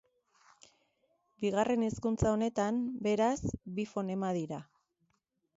[1.43, 4.65] Bigarren hizkuntza honetan, beraz, bi fonema dira.